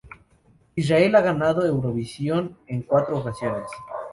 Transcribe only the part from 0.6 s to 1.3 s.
Israel ha